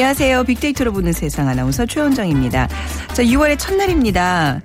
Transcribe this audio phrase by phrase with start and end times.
[0.00, 0.44] 안녕하세요.
[0.44, 2.68] 빅데이터로 보는 세상 아나운서 최원정입니다.
[3.12, 4.62] 자, 6월의 첫날입니다.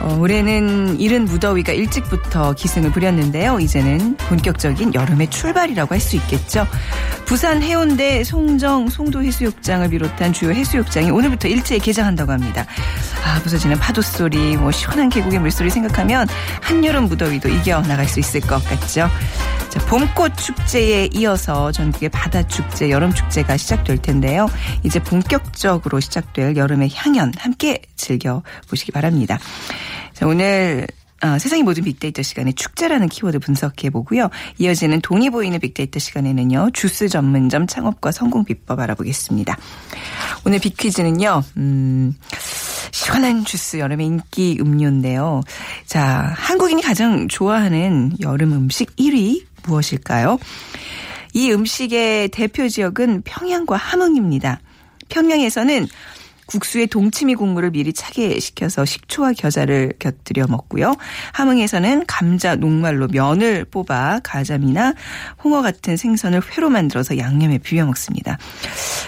[0.00, 3.58] 어, 올해는 이른 무더위가 일찍부터 기승을 부렸는데요.
[3.60, 6.66] 이제는 본격적인 여름의 출발이라고 할 수 있겠죠.
[7.24, 12.64] 부산 해운대 송정 송도 해수욕장을 비롯한 주요 해수욕장이 오늘부터 일제히 개장한다고 합니다.
[13.24, 16.28] 아, 부서지는 파도 소리, 뭐 시원한 계곡의 물소리 생각하면
[16.62, 19.10] 한여름 무더위도 이겨 나갈 수 있을 것 같죠.
[19.68, 24.48] 자, 봄꽃 축제에 이어서 전국의 바다 축제, 여름 축제가 시작될 텐데요.
[24.84, 29.38] 이제 본격적으로 시작될 여름의 향연 함께 즐겨 보시기 바랍니다.
[30.16, 30.86] 자, 오늘
[31.22, 34.30] 어, 세상의 모든 빅데이터 시간에 축제라는 키워드 분석해 보고요.
[34.58, 36.70] 이어지는 돈이 보이는 빅데이터 시간에는요.
[36.72, 39.58] 주스 전문점 창업과 성공 비법 알아보겠습니다.
[40.46, 41.42] 오늘 빅퀴즈는요.
[41.58, 42.14] 음,
[42.92, 45.42] 시원한 주스 여름의 인기 음료인데요.
[45.84, 50.38] 자, 한국인이 가장 좋아하는 여름 음식 1위 무엇일까요?
[51.34, 54.60] 이 음식의 대표 지역은 평양과 함흥입니다.
[55.10, 55.86] 평양에서는
[56.46, 60.94] 국수에 동치미 국물을 미리 차게 식혀서 식초와 겨자를 곁들여 먹고요.
[61.32, 64.94] 함흥에서는 감자, 녹말로 면을 뽑아 가자미나
[65.42, 68.38] 홍어 같은 생선을 회로 만들어서 양념에 비벼 먹습니다.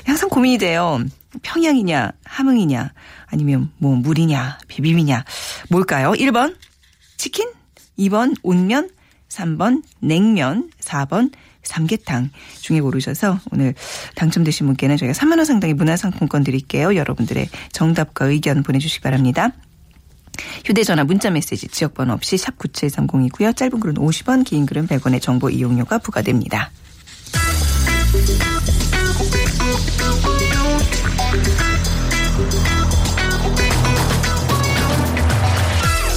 [0.05, 1.00] 항상 고민이 돼요.
[1.42, 2.92] 평양이냐, 함흥이냐,
[3.27, 5.25] 아니면 뭐 물이냐, 비빔이냐,
[5.69, 6.12] 뭘까요?
[6.12, 6.56] 1번
[7.16, 7.50] 치킨,
[7.98, 8.91] 2번 온면,
[9.28, 11.31] 3번 냉면, 4번
[11.69, 12.30] 삼계탕
[12.61, 13.75] 중에 고르셔서 오늘
[14.16, 16.97] 당첨되신 분께는 저희가 3만 원 상당의 문화상품권 드릴게요.
[16.97, 19.53] 여러분들의 정답과 의견 보내주시기 바랍니다.
[20.65, 23.56] 휴대전화 문자메시지 지역번호 없이 샵 9730이고요.
[23.56, 26.70] 짧은 글은 50원 긴 글은 100원의 정보 이용료가 부과됩니다.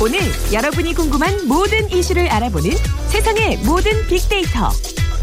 [0.01, 0.19] 오늘
[0.51, 2.71] 여러분이 궁금한 모든 이슈를 알아보는
[3.09, 4.71] 세상의 모든 빅데이터.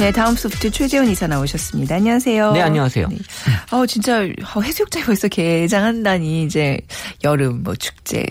[0.00, 1.96] 네, 다음 소프트 최재원 이사 나오셨습니다.
[1.96, 2.52] 안녕하세요.
[2.52, 3.06] 네, 안녕하세요.
[3.70, 4.22] 어, 진짜
[4.54, 6.78] 어, 해수욕장이 벌써 개장한다니 이제
[7.22, 8.24] 여름 뭐 축제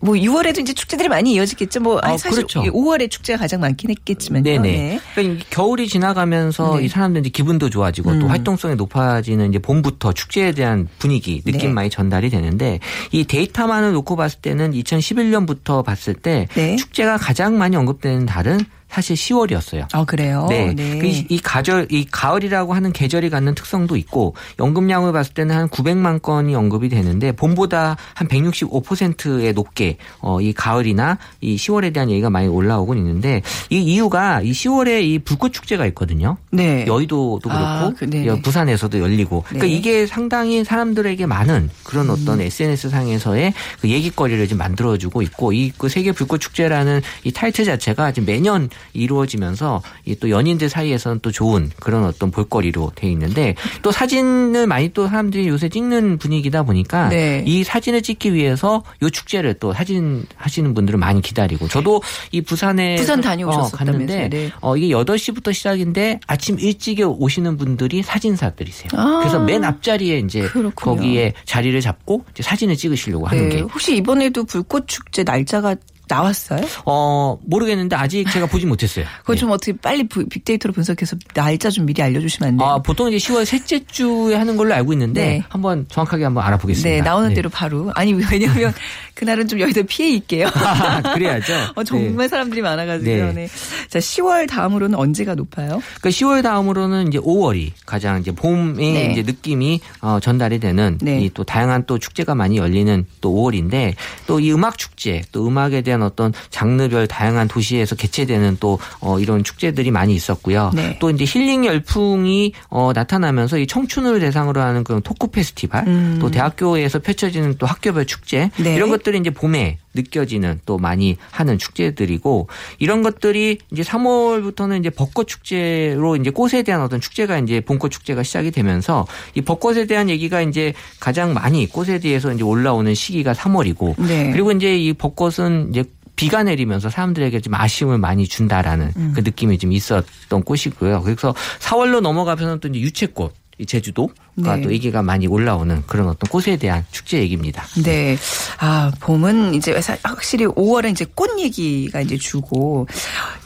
[0.00, 1.80] 뭐 6월에도 이제 축제들이 많이 이어지겠죠.
[1.80, 2.62] 뭐 아니, 어, 사실 그렇죠.
[2.62, 5.00] 5월에 축제가 가장 많긴 했겠지만 네네.
[5.12, 6.84] 그러니까 이 겨울이 지나가면서 네.
[6.84, 8.30] 이 사람들 이제 기분도 좋아지고 또 음.
[8.30, 11.74] 활동성이 높아지는 이제 봄부터 축제에 대한 분위기, 느낌 네.
[11.74, 12.78] 많이 전달이 되는데
[13.10, 16.76] 이 데이터만을 놓고 봤을 때는 2011년부터 봤을 때 네.
[16.76, 18.60] 축제가 가장 많이 언급되는 달은
[18.90, 19.94] 사실 10월이었어요.
[19.94, 20.46] 어 그래요.
[20.48, 20.74] 네.
[20.74, 25.68] 그 이, 이 가절, 이 가을이라고 하는 계절이 갖는 특성도 있고 연금량을 봤을 때는 한
[25.68, 32.30] 900만 건이 언급이 되는데 봄보다 한 165%에 높게 어, 이 가을이나 이 10월에 대한 얘기가
[32.30, 36.36] 많이 올라오고 있는데 이 이유가 이 10월에 이 불꽃 축제가 있거든요.
[36.50, 36.86] 네.
[36.86, 38.26] 여의도도 그렇고 아, 그.
[38.26, 39.72] 여- 부산에서도 열리고 그러니까 네.
[39.72, 39.78] 음.
[39.78, 45.88] 이게 상당히 사람들에게 많은 그런 어떤 SNS 상에서의 그 얘기거리를 지금 만들어주고 있고 이 그
[45.88, 52.04] 세계 불꽃 축제라는 이 타이틀 자체가 지금 매년 이루어지면서 이또 연인들 사이에서는 또 좋은 그런
[52.04, 57.42] 어떤 볼거리로 돼 있는데 또 사진을 많이 또 사람들이 요새 찍는 분위기다 보니까 네.
[57.46, 62.02] 이 사진을 찍기 위해서 요 축제를 또 사진 하시는 분들은 많이 기다리고 저도
[62.32, 63.78] 이 부산에 부산 다녀오셨었다면서요.
[63.78, 64.50] 갔는데 네.
[64.60, 68.88] 어, 이게 8시부터 시작인데 아침 일찍에 오시는 분들이 사진사들이세요.
[68.94, 69.18] 아.
[69.20, 70.70] 그래서 맨 앞자리에 이제 그렇군요.
[70.96, 73.56] 거기에 자리를 잡고 이제 사진을 찍으시려고 하는 네.
[73.56, 75.76] 게 혹시 이번에도 불꽃 축제 날짜가
[76.08, 76.60] 나왔어요?
[76.86, 79.04] 어, 모르겠는데 아직 제가 보지 못했어요.
[79.20, 79.38] 그거 네.
[79.38, 82.68] 좀 어떻게 빨리 부- 빅데이터로 분석해서 날짜 좀 미리 알려주시면 안 돼요?
[82.68, 85.44] 아, 보통 이제 10월 셋째 주에 하는 걸로 알고 있는데 네.
[85.48, 86.88] 한번 정확하게 한번 알아보겠습니다.
[86.88, 87.34] 네, 나오는 네.
[87.34, 87.92] 대로 바로.
[87.94, 88.72] 아니, 왜냐면
[89.14, 90.48] 그날은 좀 여의도 피해 있게요.
[91.14, 91.52] 그래야죠.
[91.74, 92.28] 어, 정말 네.
[92.28, 93.10] 사람들이 많아가지고.
[93.10, 93.32] 네.
[93.32, 93.48] 네.
[93.88, 95.80] 자, 10월 다음으로는 언제가 높아요?
[96.00, 99.12] 그러니까 10월 다음으로는 이제 5월이 가장 이제 봄의 네.
[99.12, 101.20] 이제 느낌이 어, 전달이 되는 네.
[101.22, 103.94] 이또 다양한 또 축제가 많이 열리는 또 5월인데
[104.26, 109.44] 또 이 음악 축제 또 음악에 대한 어떤 장르별 다양한 도시에서 개최되는 또 어, 이런
[109.44, 110.72] 축제들이 많이 있었고요.
[110.74, 110.98] 네.
[111.00, 116.18] 또 이제 힐링 열풍이 어, 나타나면서 이 청춘을 대상으로 하는 그런 토크 페스티벌 음.
[116.20, 118.74] 또 대학교에서 펼쳐지는 또 학교별 축제 네.
[118.74, 122.48] 이런 것들이 이제 봄에 느껴지는 또 많이 하는 축제들이고
[122.78, 128.22] 이런 것들이 이제 3월부터는 이제 벚꽃 축제로 이제 꽃에 대한 어떤 축제가 이제 봄꽃 축제가
[128.22, 134.00] 시작이 되면서 이 벚꽃에 대한 얘기가 이제 가장 많이 꽃에 대해서 이제 올라오는 시기가 3월이고
[134.06, 134.30] 네.
[134.32, 135.84] 그리고 이제 이 벚꽃은 이제
[136.18, 139.12] 비가 내리면서 사람들에게 좀 아쉬움을 많이 준다라는 음.
[139.14, 141.02] 그 느낌이 좀 있었던 꽃이고요.
[141.02, 144.60] 그래서 4월로 넘어가면서 또 이제 유채꽃, 이 제주도가 네.
[144.62, 147.64] 또 얘기가 많이 올라오는 그런 어떤 꽃에 대한 축제 얘기입니다.
[147.84, 148.16] 네.
[148.60, 152.86] 아, 봄은 이제 사- 확실히 5월은 이제 꽃 얘기가 이제 주고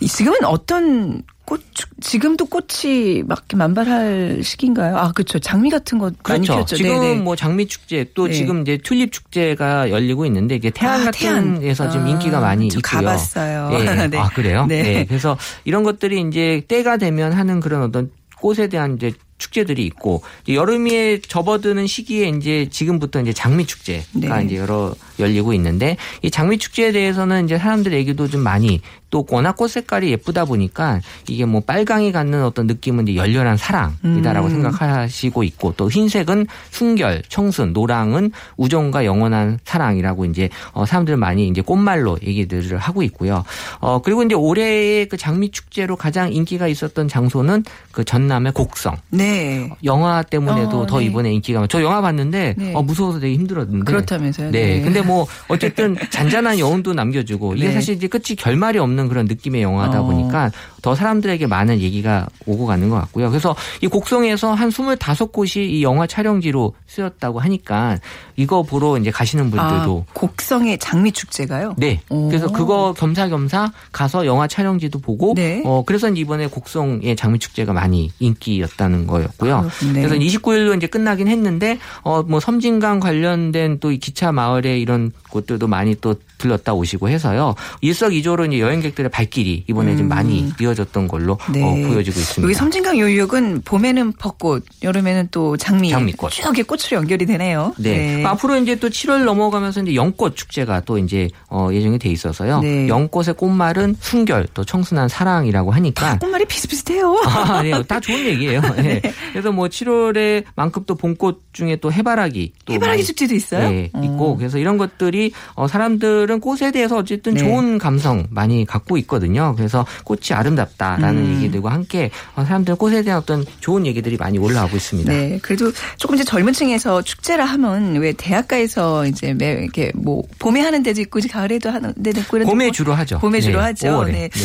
[0.06, 4.96] 지금은 어떤 꽃 축- 지금도 꽃이 막 만발할 시기인가요?
[4.96, 5.38] 아, 그렇죠.
[5.38, 6.52] 장미 같은 거 많이 그렇죠.
[6.54, 6.76] 피웠죠.
[6.76, 7.14] 지금 네네.
[7.16, 8.32] 뭐 장미 축제 또 네.
[8.34, 12.68] 지금 이제 튤립 축제가 열리고 있는데 이게 태안 아, 같은 데서 지금 아, 인기가 많이
[12.68, 13.00] 저 있고요.
[13.00, 13.70] 가봤어요.
[13.70, 14.06] 네.
[14.08, 14.18] 네.
[14.18, 14.66] 아 그래요?
[14.66, 14.82] 네.
[14.82, 15.04] 네.
[15.06, 18.10] 그래서 이런 것들이 이제 때가 되면 하는 그런 어떤
[18.40, 24.44] 꽃에 대한 이제 축제들이 있고 여름에 접어드는 시기에 이제 지금부터 이제 장미 축제가 네.
[24.44, 28.80] 이제 여러 열리고 있는데 이 장미 축제에 대해서는 이제 사람들 얘기도 좀 많이
[29.12, 34.48] 또 워낙 꽃 색깔이 예쁘다 보니까 이게 뭐 빨강이 갖는 어떤 느낌은 이제 열렬한 사랑이다라고
[34.48, 34.50] 음.
[34.50, 41.60] 생각하시고 있고 또 흰색은 순결, 청순, 노랑은 우정과 영원한 사랑이라고 이제 어 사람들 많이 이제
[41.60, 43.44] 꽃말로 얘기들을 하고 있고요.
[43.80, 48.96] 어 그리고 이제 올해의 그 장미 축제로 가장 인기가 있었던 장소는 그 전남의 곡성.
[49.10, 49.68] 네.
[49.84, 51.04] 영화 때문에도 어, 더 네.
[51.04, 51.68] 이번에 인기가 많.
[51.68, 52.72] 저 영화 봤는데 네.
[52.74, 53.84] 어 무서워서 되게 힘들었는데.
[53.84, 54.52] 그렇다면서요.
[54.52, 54.80] 네.
[54.80, 57.74] 근데 뭐 어쨌든 잔잔한 여운도 남겨주고 이게 네.
[57.74, 60.04] 사실 이제 끝이 결말이 없는 그런 느낌의 영화다 어.
[60.04, 60.50] 보니까
[60.82, 63.30] 더 사람들에게 많은 얘기가 오고 가는 것 같고요.
[63.30, 67.98] 그래서 이 곡성에서 한 25곳이 이 영화 촬영지로 쓰였다고 하니까
[68.36, 71.74] 이거 보러 이제 가시는 분들도 아, 곡성의 장미 축제가요?
[71.76, 72.00] 네.
[72.08, 72.28] 오.
[72.28, 75.62] 그래서 그거 겸사겸사 가서 영화 촬영지도 보고 네.
[75.64, 79.60] 어 그래서 이번에 곡성의 장미 축제가 많이 인기였다는 거였고요.
[79.62, 79.92] 그렇군요.
[79.92, 85.94] 그래서 29일로 이제 끝나긴 했는데 어 뭐 섬진강 관련된 또이 기차 마을에 이런 곳들도 많이
[86.00, 87.54] 또 들렀다 오시고 해서요.
[87.80, 91.52] 일석이조로 이제 여행객 들의 발길이 이번에 좀 많이 이어졌던 걸로 음.
[91.52, 91.62] 네.
[91.62, 92.42] 어, 보여지고 있습니다.
[92.42, 96.30] 여기 섬진강 요육은 봄에는 벚꽃, 여름에는 또 장미, 장미꽃.
[96.30, 97.74] 쭉 꽃으로 연결이 되네요.
[97.78, 98.24] 네.
[98.24, 102.60] 앞으로 이제 또 7월 넘어가면서 이제 연꽃 축제가 또 이제 어 예정이 돼 있어서요.
[102.60, 102.88] 네.
[102.88, 107.20] 연꽃의 꽃말은 순결 또 청순한 사랑이라고 하니까 꽃말이 비슷비슷해요.
[107.26, 107.82] 아, 네.
[107.84, 108.60] 다 좋은 얘기예요.
[108.76, 109.00] 네.
[109.32, 113.70] 그래서 뭐 7월에 만큼 또 봄꽃 중에 또 해바라기 또 해바라기 축제도 있어요?
[113.70, 114.02] 네, 어.
[114.02, 117.40] 있고 그래서 이런 것들이 어 사람들은 꽃에 대해서 어쨌든 네.
[117.40, 119.54] 좋은 감성 많이 갖고 있거든요.
[119.56, 121.36] 그래서 꽃이 아름답다라는 음.
[121.36, 125.12] 얘기들과 함께 어, 사람들은 꽃에 대한 어떤 좋은 얘기들이 많이 올라오고 있습니다.
[125.12, 130.60] 네, 그래도 조금 이제 젊은 층에서 축제라 하면 왜 대학가에서 이제 매 이렇게 뭐 봄에
[130.60, 133.18] 하는 데도 있고 이제 가을에도 하는 데도 있고 봄에 뭐 주로 하죠.
[133.18, 133.88] 봄에 주로 네, 하죠.
[133.88, 134.12] 5월에.
[134.12, 134.28] 네.
[134.28, 134.40] 네.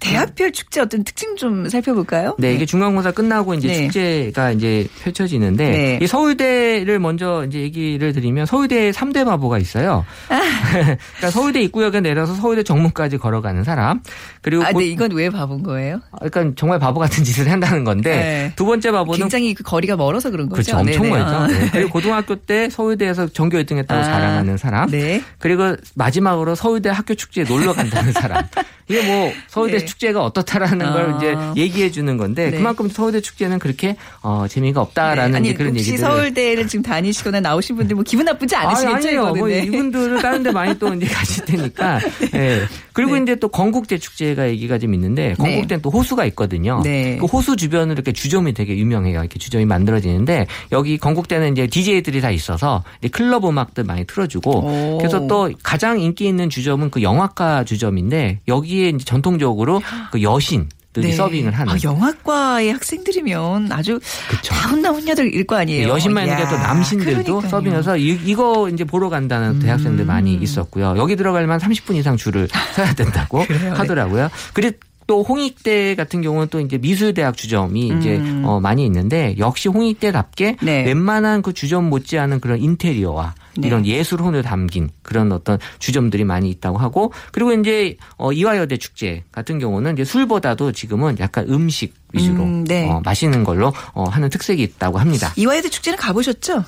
[0.00, 2.34] 대학별 축제 어떤 특징 좀 살펴볼까요?
[2.38, 3.74] 네, 이게 중간고사 끝나고 이제 네.
[3.84, 5.98] 축제가 이제 펼쳐지는데 네.
[6.02, 10.04] 이 서울대를 먼저 이제 얘기를 드리면 서울대에 3대 바보가 있어요.
[10.72, 14.00] 그러니까 서울대 입구역에 내려서 서울대 정문까지 걸어가는 사람.
[14.42, 16.00] 그리고 아, 곧- 네, 이건 왜 바본 거예요?
[16.18, 18.52] 그러니까 정말 바보 같은 짓을 한다는 건데 네.
[18.56, 20.62] 두 번째 바보는 굉장히 그 거리가 멀어서 그런 거죠.
[20.72, 20.78] 그렇죠.
[20.78, 21.18] 엄청 네네.
[21.18, 21.36] 멀죠.
[21.36, 21.46] 아.
[21.46, 21.68] 네.
[21.72, 24.90] 그리고 고등학교 때 서울대에서 전교 1등했다고 아, 자랑하는 사람.
[24.90, 25.22] 네.
[25.38, 28.42] 그리고 마지막으로 서울대 학교 축제에 놀러 간다는 사람.
[28.90, 29.84] 이게 뭐 서울대 네.
[29.84, 30.92] 축제가 어떻다라는 아.
[30.92, 32.56] 걸 이제 얘기해 주는 건데 네.
[32.56, 35.98] 그만큼 서울대 축제는 그렇게 어, 재미가 없다라는 네, 아니 그런 혹시 얘기들.
[36.06, 38.96] 서울대를 지금 다니시거나 나오신 분들 뭐 기분 나쁘지 않으시겠죠?
[38.96, 39.34] 아니, 아니에요.
[39.34, 39.62] 뭐 네.
[39.62, 42.00] 이분들은 다른 데 많이 또 이제 가실 테니까.
[42.34, 42.62] 예.
[42.92, 43.22] 그리고 네.
[43.22, 46.80] 이제 또 건국대 축제가 얘기가 좀 있는데 건국대는 또 호수가 있거든요.
[46.82, 47.16] 네.
[47.20, 49.20] 그 호수 주변으로 이렇게 주점이 되게 유명해요.
[49.20, 54.98] 이렇게 주점이 만들어지는데 여기 건국대는 이제 DJ들이 다 있어서 클럽 음악들 많이 틀어주고 오.
[54.98, 61.08] 그래서 또 가장 인기 있는 주점은 그 영화과 주점인데 여기 에 이제 전통적으로 그 여신들이
[61.08, 61.12] 네.
[61.12, 64.54] 서빙을 하는 아, 영화과의 학생들이면 아주 그쵸.
[64.54, 65.88] 다운다운 혼자들일 거 아니에요.
[65.88, 67.50] 여신만 있는 게또 이야, 남신들도 그러니까요.
[67.50, 70.94] 서빙해서 이, 이거 이제 보러 간다는 대학생들 많이 있었고요.
[70.96, 73.44] 여기 들어가려면 30분 이상 줄을 서야 된다고?
[73.48, 73.68] 네.
[73.68, 74.28] 하더라고요.
[74.52, 74.76] 그리고
[75.10, 78.44] 또 홍익대 같은 경우는 또 이제 미술대학 주점이 이제 음.
[78.44, 80.84] 어, 많이 있는데 역시 홍익대답게 네.
[80.84, 83.66] 웬만한 그 주점 못지않은 그런 인테리어와 네.
[83.66, 89.58] 이런 예술혼을 담긴 그런 어떤 주점들이 많이 있다고 하고 그리고 이제 어, 이화여대 축제 같은
[89.58, 92.88] 경우는 이제 술보다도 지금은 약간 음식 위주로 음, 네.
[92.88, 95.32] 어, 마시는 걸로 어, 하는 특색이 있다고 합니다.
[95.34, 96.64] 이화여대 축제는 가보셨죠?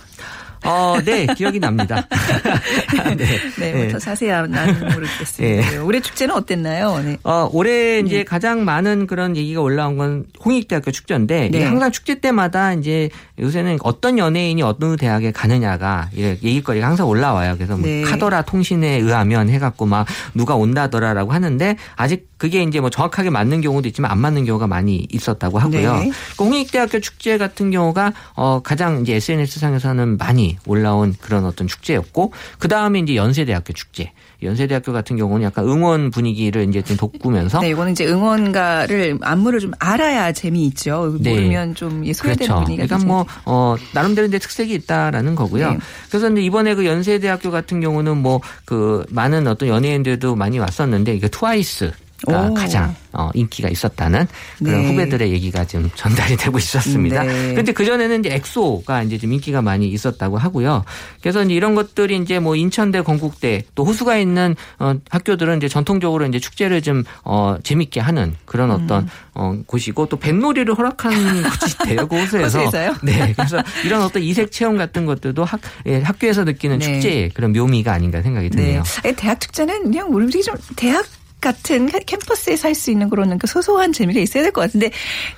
[0.64, 2.06] 어, 네, 기억이 납니다.
[3.16, 3.26] 네.
[3.58, 5.74] 네, 뭐더 자세한 나는 모르겠습니다.
[5.74, 5.76] 예.
[5.78, 6.98] 올해 축제는 어땠나요?
[7.04, 7.18] 네.
[7.24, 11.64] 어, 올해 이제 가장 많은 그런 얘기가 올라온 건 홍익대학교 축제인데 네.
[11.64, 17.54] 항상 축제 때마다 이제 요새는 어떤 연예인이 어느 대학에 가느냐가 얘기거리가 항상 올라와요.
[17.56, 18.02] 그래서 뭐 네.
[18.02, 23.86] 카더라 통신에 의하면 해갖고 막 누가 온다더라라고 하는데 아직 그게 이제 뭐 정확하게 맞는 경우도
[23.86, 25.94] 있지만 안 맞는 경우가 많이 있었다고 하고요.
[25.94, 26.10] 네.
[26.36, 32.32] 그 홍익대학교 축제 같은 경우가 어 가장 이제 SNS 상에서는 많이 올라온 그런 어떤 축제였고
[32.58, 34.10] 그 다음에 이제 연세대학교 축제.
[34.42, 39.70] 연세대학교 같은 경우는 약간 응원 분위기를 이제 좀 돋구면서 네, 이거는 이제 응원가를 안무를 좀
[39.78, 41.18] 알아야 재미있죠.
[41.20, 41.30] 네.
[41.30, 42.64] 모르면 좀 예, 소외되는 그렇죠.
[42.64, 43.06] 분위기가 그러니까.
[43.06, 45.70] 뭐, 어, 나름대로 이제 특색이 있다라는 거고요.
[45.70, 45.78] 네.
[46.08, 51.28] 그래서 이제 이번에 그 연세대학교 같은 경우는 뭐, 그, 많은 어떤 연예인들도 많이 왔었는데, 이게
[51.28, 51.92] 트와이스.
[52.26, 52.54] 가 오.
[52.54, 54.26] 가장 어, 인기가 있었다는
[54.58, 54.88] 그런 네.
[54.88, 57.24] 후배들의 얘기가 지금 전달이 되고 있었습니다.
[57.24, 57.50] 네.
[57.50, 60.84] 그런데 그 전에는 이제 엑소가 이제 좀 인기가 많이 있었다고 하고요.
[61.20, 66.24] 그래서 이제 이런 것들이 이제 뭐 인천대, 건국대 또 호수가 있는 어, 학교들은 이제 전통적으로
[66.26, 68.82] 이제 축제를 좀 어, 재밌게 하는 그런 음.
[68.84, 71.12] 어떤 어, 곳이고 또 뱃놀이를 허락한
[71.60, 72.06] 곳이 돼요.
[72.06, 72.60] 그 호수에서.
[72.60, 72.96] 호수에서요?
[73.02, 73.32] 네.
[73.36, 76.84] 그래서 이런 어떤 이색 체험 같은 것들도 학, 예, 학교에서 느끼는 네.
[76.94, 78.56] 축제의 그런 묘미가 아닌가 생각이 네.
[78.56, 78.82] 드네요.
[79.04, 81.04] 아니, 대학 축제는 그냥 모르겠좀 대학
[81.42, 84.90] 같은 캠- 캠퍼스에서 할수 있는 그런 그 소소한 재미가 있어야 될 것 같은데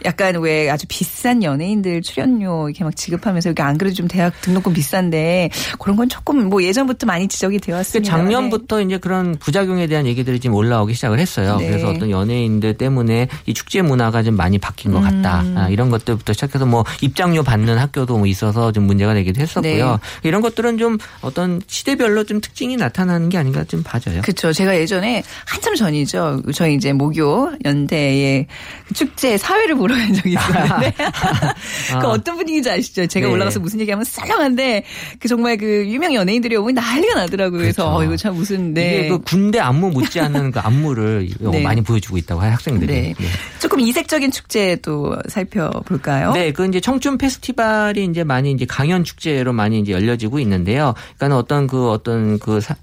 [0.05, 4.73] 약간 왜 아주 비싼 연예인들 출연료 이렇게 막 지급하면서 여기 안 그래도 좀 대학 등록금
[4.75, 8.03] 비싼데 그런 건 조금 뭐 예전부터 많이 지적이 되어 그.
[8.03, 11.57] 작년부터 이제 그런 부작용에 대한 얘기들이 지금 올라오기 시작을 했어요.
[11.57, 11.69] 네.
[11.69, 15.41] 그래서 어떤 연예인들 때문에 이 축제 문화가 좀 많이 바뀐 것 같다.
[15.43, 15.57] 음.
[15.57, 19.91] 아, 이런 것들부터 시작해서 뭐 입장료 받는 학교도 뭐 있어서 좀 문제가 되기도 했었고요.
[19.93, 20.29] 네.
[20.29, 24.21] 이런 것들은 좀 어떤 시대별로 좀 특징이 나타나는 게 아닌가 좀 봐져요.
[24.23, 24.53] 그렇죠.
[24.53, 26.43] 제가 예전에 한참 전 이죠.
[26.55, 28.47] 저희 이제 모교 연대의
[28.95, 30.95] 축제 사회를 보러 간 적이 있었는데
[32.01, 33.07] 그 어떤 분위기인지 아시죠?
[33.07, 33.33] 제가 네.
[33.33, 34.85] 올라가서 무슨 얘기하면 썰렁한데
[35.19, 37.61] 그 정말 그 유명 연예인들이 오면 난리가 나더라고요.
[37.61, 37.97] 그래서 그렇죠.
[37.99, 38.99] 어, 이거 참 무슨 네.
[39.01, 41.63] 이게 그 군대 안무 못지않는 그 안무를 네.
[41.63, 42.87] 많이 보여주고 있다고 해요, 학생들이.
[42.93, 43.15] 네.
[43.19, 43.27] 네.
[43.61, 46.33] 조금 이색적인 축제도 살펴볼까요?
[46.33, 50.95] 네, 그 이제 청춘 페스티벌이 이제 많이 이제 강연 축제로 많이 이제 열려지고 있는데요.
[51.17, 52.77] 그러니까 어떤 그 어떤 그 사-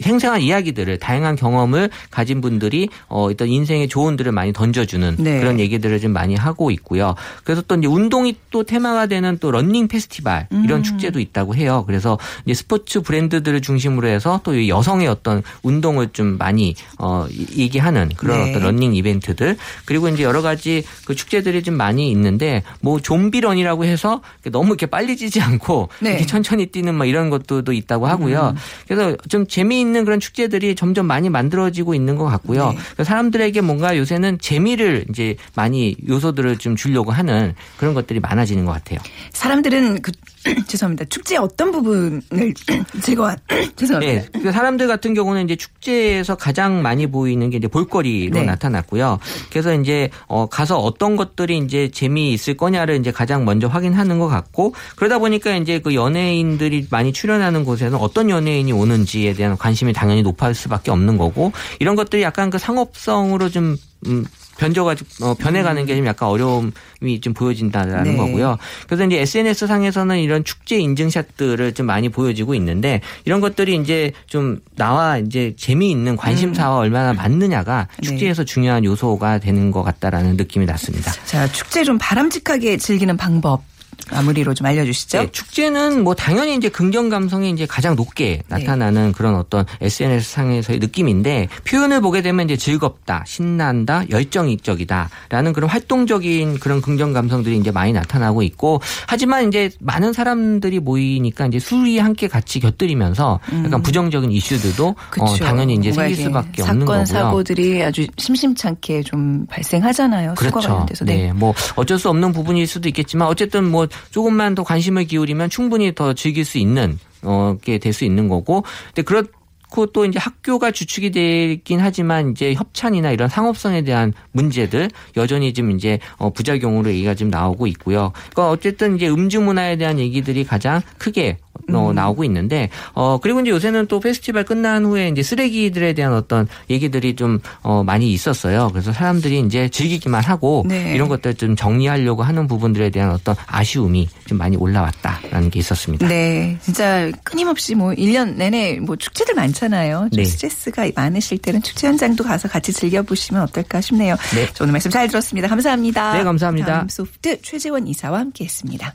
[0.00, 5.40] 생생한 이야기들을 다양한 경험을 가진 분들이 어 어떤 인생의 조언들을 많이 던져주는 네.
[5.40, 7.14] 그런 얘기들을 좀 많이 하고 있고요.
[7.44, 10.82] 그래서 또 이제 운동이 또 테마가 되는 또 런닝 페스티벌 이런 음.
[10.82, 11.84] 축제도 있다고 해요.
[11.86, 18.10] 그래서 이제 스포츠 브랜드들을 중심으로 해서 또이 여성의 어떤 운동을 좀 많이 어 이- 얘기하는
[18.16, 18.50] 그런 네.
[18.50, 24.20] 어떤 런닝 이벤트들 그리고 이제 여러 가지 그 축제들이 좀 많이 있는데 뭐 좀비런이라고 해서
[24.50, 26.10] 너무 이렇게 빨리 지지 않고 네.
[26.10, 28.54] 이렇게 천천히 뛰는 뭐 이런 것도 있다고 하고요.
[28.54, 28.60] 음.
[28.88, 32.70] 그래서 좀 재미 있는 그런 축제들이 점점 많이 만들어지고 있는 것 같고요.
[32.70, 32.78] 네.
[32.94, 38.72] 그래서 사람들에게 뭔가 요새는 재미를 이제 많이 요소들을 좀 주려고 하는 그런 것들이 많아지는 것
[38.72, 38.98] 같아요.
[39.32, 40.12] 사람들은 그
[40.68, 41.06] 죄송합니다.
[41.06, 42.22] 축제 어떤 부분을
[43.02, 43.34] 즐거워
[43.76, 44.12] 죄송합니다.
[44.12, 48.44] 네, 그 사람들 같은 경우는 이제 축제에서 가장 많이 보이는 게 이제 볼거리로 네.
[48.44, 49.18] 나타났고요.
[49.50, 54.74] 그래서 이제 어 가서 어떤 것들이 이제 재미있을 거냐를 이제 가장 먼저 확인하는 것 같고
[54.96, 60.54] 그러다 보니까 이제 그 연예인들이 많이 출연하는 곳에는 어떤 연예인이 오는지에 대한 관심이 당연히 높아질
[60.54, 64.26] 수밖에 없는 거고 이런 것들이 약간 그 상업성으로 좀 음,
[64.58, 68.16] 변져가지고 어, 변해가는 게 좀 약간 어려움이 좀 보여진다라는 네.
[68.18, 68.58] 거고요.
[68.86, 74.58] 그래서 이제 SNS 상에서는 이런 축제 인증샷들을 좀 많이 보여지고 있는데 이런 것들이 이제 좀
[74.76, 78.08] 나와 이제 재미있는 관심사와 얼마나 맞느냐가 네.
[78.08, 81.10] 축제에서 중요한 요소가 되는 것 같다라는 느낌이 났습니다.
[81.24, 83.62] 자, 축제 좀 바람직하게 즐기는 방법
[84.10, 85.18] 마무리로 좀 알려주시죠.
[85.18, 88.58] 네, 축제는 뭐 당연히 이제 긍정 감성이 이제 가장 높게 네.
[88.58, 96.58] 나타나는 그런 어떤 SNS 상에서의 느낌인데 표현을 보게 되면 이제 즐겁다, 신난다, 열정적이다라는 그런 활동적인
[96.58, 102.28] 그런 긍정 감성들이 이제 많이 나타나고 있고 하지만 이제 많은 사람들이 모이니까 이제 술이 함께
[102.28, 105.36] 같이 곁들이면서 약간 부정적인 이슈들도 어.
[105.38, 105.94] 당연히 이제 음.
[105.94, 107.04] 생길 수밖에 없는 사건 거고요.
[107.04, 110.34] 사고들이 아주 심심찮게 좀 발생하잖아요.
[110.34, 110.60] 그렇죠.
[110.60, 111.04] 관련돼서.
[111.04, 111.32] 네.
[111.32, 116.12] 뭐 어쩔 수 없는 부분일 수도 있겠지만 어쨌든 뭐 조금만 더 관심을 기울이면 충분히 더
[116.14, 118.64] 즐길 수 있는 어 게 될 수 있는 거고.
[118.88, 125.52] 근데 그렇고 또 이제 학교가 주축이 되긴 하지만 이제 협찬이나 이런 상업성에 대한 문제들 여전히
[125.54, 128.12] 좀 이제 어 부작용으로 얘기가 좀 나오고 있고요.
[128.30, 131.38] 그러니까 어쨌든 이제 음주 문화에 대한 얘기들이 가장 크게
[131.72, 131.94] 어, 음.
[131.94, 137.16] 나오고 있는데 어 그리고 이제 요새는 또 페스티벌 끝난 후에 이제 쓰레기들에 대한 어떤 얘기들이
[137.16, 138.68] 좀 어 많이 있었어요.
[138.72, 140.92] 그래서 사람들이 이제 즐기기만 하고 네.
[140.94, 146.06] 이런 것들 좀 정리하려고 하는 부분들에 대한 어떤 아쉬움이 좀 많이 올라왔다라는 게 있었습니다.
[146.06, 150.08] 네, 진짜 끊임없이 뭐 1년 내내 뭐 축제들 많잖아요.
[150.12, 150.24] 좀 네.
[150.24, 154.16] 스트레스가 많으실 때는 축제 현장도 가서 같이 즐겨 보시면 어떨까 싶네요.
[154.34, 154.48] 네.
[154.52, 155.48] 저 오늘 말씀 잘 들었습니다.
[155.48, 156.18] 감사합니다.
[156.18, 156.66] 네, 감사합니다.
[156.66, 158.94] 다음 소프트 최재원 이사와 함께 했습니다.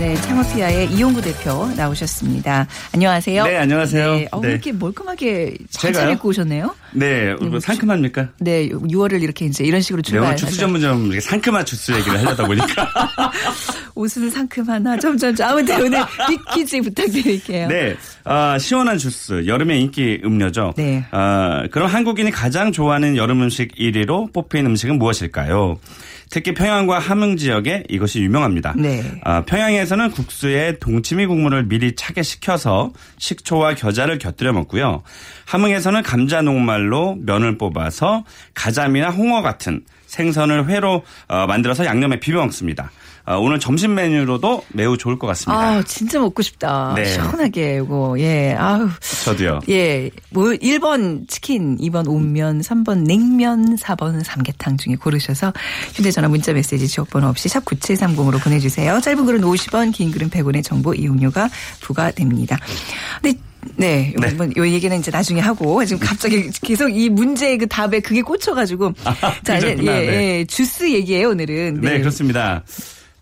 [0.00, 2.66] 네, 창업피아의 이용구 대표 나오셨습니다.
[2.94, 3.44] 안녕하세요.
[3.44, 4.14] 네, 안녕하세요.
[4.14, 4.52] 네, 어, 왜 네.
[4.54, 6.12] 이렇게 멀끔하게 잘 제가요?
[6.12, 6.74] 입고 오셨네요?
[6.92, 8.30] 네, 뭐 상큼합니까?
[8.38, 10.36] 네, 6월을 이렇게 이제 이런 식으로 네, 출발.
[10.36, 12.90] 주스 전문점 이렇게 상큼한 주스 얘기를 하려다 보니까.
[13.94, 17.68] 옷은 상큼하나 점점점 아무튼 오늘 빅퀴즈 부탁드릴게요.
[17.68, 20.72] 네, 아, 시원한 주스, 여름의 인기 음료죠.
[20.78, 21.04] 네.
[21.10, 25.78] 아, 그럼 한국인이 가장 좋아하는 여름 음식 1위로 뽑힌 음식은 무엇일까요?
[26.30, 28.74] 특히 평양과 함흥 지역에 이것이 유명합니다.
[28.76, 29.02] 네.
[29.24, 35.02] 아, 평양에서는 국수에 동치미 국물을 미리 차게 식혀서 식초와 겨자를 곁들여 먹고요.
[35.46, 42.90] 함흥에서는 감자 녹말로 면을 뽑아서 가자미나 홍어 같은 생선을 회로 어, 만들어서 양념에 비벼 먹습니다.
[43.30, 45.62] 어, 오늘 점심 메뉴로도 매우 좋을 것 같습니다.
[45.62, 46.94] 아, 진짜 먹고 싶다.
[46.96, 47.04] 네.
[47.04, 48.16] 시원하게 이거.
[48.18, 48.56] 예.
[48.58, 48.88] 아우.
[49.24, 49.60] 저도요.
[49.68, 50.10] 예.
[50.30, 55.52] 뭐 1번 치킨, 2번 온면, 3번 냉면, 4번 삼계탕 중에 고르셔서
[55.94, 59.00] 휴대 전화 문자 메시지 지역 번호 없이 샵 9730으로 보내 주세요.
[59.00, 61.48] 짧은 글은 50원, 긴 글은 100원의 정보 이용료가
[61.82, 62.58] 부과됩니다.
[63.22, 63.38] 근데
[63.76, 64.32] 네, 요, 네.
[64.32, 68.94] 뭐, 요 얘기는 이제 나중에 하고 지금 갑자기 계속 이 문제 그 답에 그게 꽂혀가지고
[69.44, 69.84] 자 이제 예.
[69.84, 70.38] 네.
[70.38, 71.80] 예, 주스 얘기예요 오늘은.
[71.80, 72.64] 네, 그렇습니다.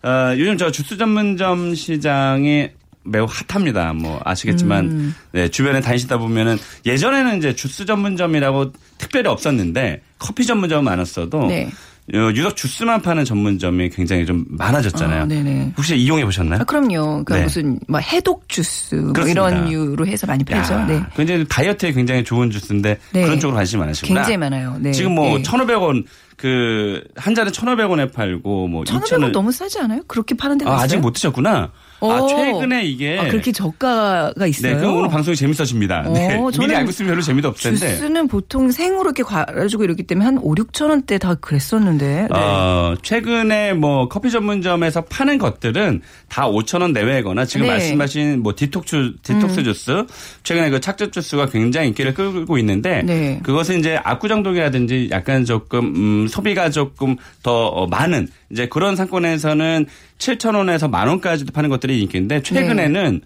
[0.03, 2.69] 어, 요즘 저 주스 전문점 시장이
[3.03, 3.93] 매우 핫합니다.
[3.93, 5.15] 뭐 아시겠지만 음.
[5.31, 11.69] 네, 주변에 다니시다 보면은 예전에는 이제 주스 전문점이라고 특별히 없었는데 커피 전문점은 많았어도 네.
[12.13, 15.23] 어, 유독 주스만 파는 전문점이 굉장히 좀 많아졌잖아요.
[15.23, 15.73] 아, 네네.
[15.77, 16.61] 혹시 이용해 보셨나요?
[16.61, 17.23] 아, 그럼요.
[17.23, 17.43] 그러니까 네.
[17.43, 19.27] 무슨 뭐 해독 주스 뭐.
[19.27, 20.73] 이런 유로 해서 많이 팔죠.
[20.73, 21.01] 야, 네.
[21.15, 23.23] 굉장히 다이어트에 굉장히 좋은 주스인데 네.
[23.23, 24.21] 그런 쪽으로 관심이 많으시구나.
[24.21, 24.77] 굉장히 많아요.
[24.79, 24.91] 네.
[24.91, 25.43] 지금 뭐 네.
[25.43, 26.05] 1,500원
[26.37, 30.01] 그 한 잔에 1,500원에 팔고 뭐 1,500원 2,000원 너무 싸지 않아요?
[30.07, 30.83] 그렇게 파는 데가 아, 있어요?
[30.85, 31.71] 아직 못 드셨구나.
[32.01, 32.27] 아, 오.
[32.27, 34.73] 최근에 이게 아, 그렇게 저가가 있어요.
[34.73, 36.03] 네, 그럼 오늘 방송이 재밌어집니다.
[36.13, 36.37] 네.
[36.37, 37.95] 어, 미리 저는 알고 있으면 별로 재미도 없을 텐데.
[37.95, 42.05] 주스는 보통 생으로 이렇게 갈아주고 이렇기 때문에 한 5, 6천 원대 다 그랬었는데.
[42.05, 42.27] 네.
[42.31, 47.71] 어, 최근에 뭐 커피 전문점에서 파는 것들은 다 5천 원 내외거나 지금 네.
[47.71, 47.73] 음.
[47.73, 50.05] 말씀하신 뭐 디톡스 디톡스 주스
[50.43, 53.39] 최근에 그 착즙 주스가 굉장히 인기를 끌고 있는데 네.
[53.43, 59.85] 그것은 이제 압구정동이라든지 약간 조금 음, 소비가 조금 더 어, 많은 이제 그런 상권에서는
[60.17, 63.21] 7천 원에서 만 원까지도 파는 것들이 인기인데 최근에는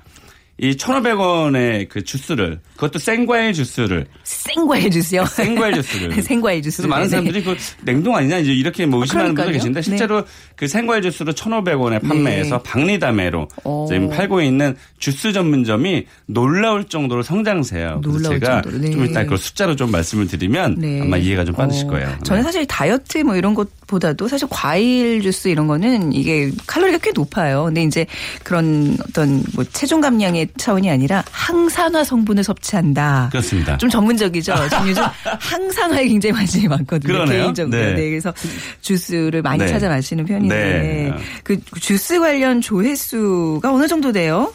[0.59, 5.25] 이 1,500원의 그 주스를 그것도 생과일 주스를 생과일 주스요.
[5.25, 6.81] 생과일 주스를 생과일 주스.
[6.81, 7.09] 그래서 많은 네.
[7.09, 9.57] 사람들이 그 냉동 아니냐 이제 이렇게 뭐 의심하는 분도 그러니까요.
[9.57, 9.83] 계신데 네.
[9.83, 10.23] 실제로
[10.55, 13.85] 그 생과일 주스로 1,500원에 판매해서 박리담회로 오.
[13.87, 18.01] 지금 팔고 있는 주스 전문점이 놀라울 정도로 성장세요.
[18.03, 18.91] 그래서 놀라울 제가 정도로, 네.
[18.91, 21.01] 좀 이따 그 숫자로 좀 말씀을 드리면 네.
[21.01, 22.17] 아마 이해가 좀 빠르실 어, 거예요.
[22.23, 22.43] 저는 네.
[22.43, 27.65] 사실 다이어트 뭐 이런 것보다도 사실 과일 주스 이런 거는 이게 칼로리가 꽤 높아요.
[27.65, 28.05] 근데 이제
[28.43, 33.29] 그런 어떤 뭐 체중 감량의 차원이 아니라 항산화 성분을 섭취 한다.
[33.31, 33.77] 그렇습니다.
[33.77, 34.53] 좀 전문적이죠.
[34.69, 37.13] 지금 요즘 항산화에 굉장히 관심이 많거든요.
[37.13, 37.43] 그러네요.
[37.43, 37.77] 개인적으로.
[37.77, 37.93] 네.
[37.93, 38.09] 네.
[38.09, 38.33] 그래서
[38.81, 39.67] 주스를 많이 네.
[39.67, 41.13] 찾아 마시는 편인데 네.
[41.43, 44.51] 그 주스 관련 조회수가 어느 정도 돼요?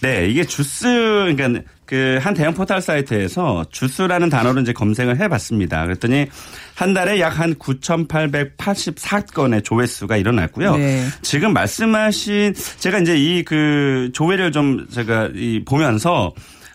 [0.00, 5.84] 네, 이게 주스, 그러니까 그한 대형 포털 사이트에서 주스라는 단어를 이제 검색을 해봤습니다.
[5.84, 6.26] 그랬더니
[6.74, 10.76] 한 달에 약 한 9,884건의 조회수가 일어났고요.
[10.76, 11.04] 네.
[11.22, 16.32] 지금 말씀하신 제가 이제 이 그 조회를 좀 제가 이 보면서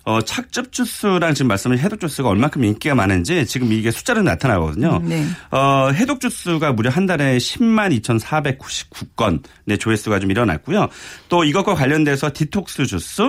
[0.07, 5.01] 어, 착즙 주스랑 지금 말씀하신 해독 주스가 얼마큼 인기가 많은지 지금 이게 숫자로 나타나거든요.
[5.03, 5.25] 네.
[5.51, 10.87] 어, 해독 주스가 무려 한 달에 10만 2,499건 의 조회수가 좀 일어났고요.
[11.27, 13.21] 또 이것과 관련돼서 디톡스 주스,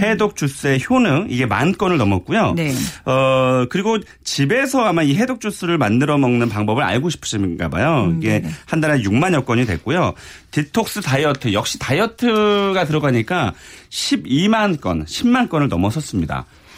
[0.00, 2.52] 해독 주스의 효능 이게 만 건을 넘었고요.
[2.52, 2.74] 네.
[3.06, 8.04] 어, 그리고 집에서 아마 이 해독 주스를 만들어 먹는 방법을 알고 싶으신가 봐요.
[8.10, 10.12] 음, 이게 한 달에 6만여 건이 됐고요.
[10.50, 13.54] 디톡스 다이어트 역시 다이어트가 들어가니까
[13.90, 16.17] 12만 건, 10만 건을 넘어섰습니다.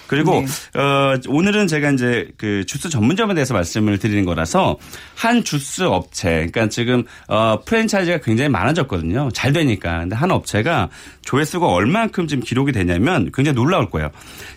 [0.07, 0.81] 그리고 네.
[0.81, 4.77] 어 오늘은 제가 이제 그 주스 전문점에 대해서 말씀을 드리는 거라서
[5.15, 9.29] 한 주스 업체 그러니까 지금 어 프랜차이즈가 굉장히 많아졌거든요.
[9.33, 10.01] 잘 되니까.
[10.01, 10.89] 근데 한 업체가
[11.23, 14.11] 조회수가 얼만큼 지금 기록이 되냐면 굉장히 놀라울 거예요.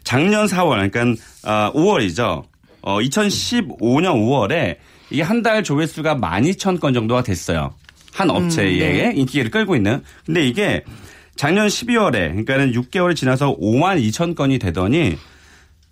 [0.04, 2.46] 작년 4월 그러니까 어 5월이죠.
[2.82, 4.78] 어 2015년 5월에
[5.12, 7.76] 이게 한 달 조회수가 12,000건 정도가 됐어요.
[8.12, 10.02] 한 업체에 인기를 끌고 있는.
[10.26, 10.84] 근데 이게
[11.36, 15.18] 작년 12월에 그러니까는 6개월이 지나서 5만 2천 건이 되더니